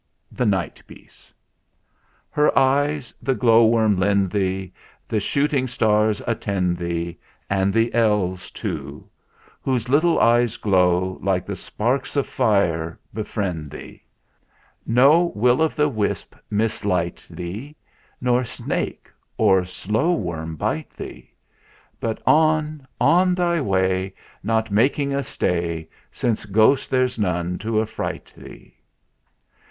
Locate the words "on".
22.25-22.87, 22.99-23.35